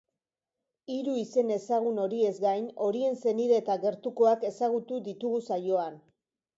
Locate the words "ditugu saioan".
5.11-6.07